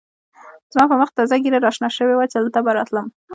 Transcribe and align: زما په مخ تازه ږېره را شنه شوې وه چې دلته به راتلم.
زما 0.73 0.85
په 0.91 0.95
مخ 1.01 1.09
تازه 1.17 1.35
ږېره 1.43 1.59
را 1.65 1.71
شنه 1.75 1.89
شوې 1.97 2.15
وه 2.15 2.25
چې 2.31 2.37
دلته 2.39 2.59
به 2.65 2.71
راتلم. 2.77 3.05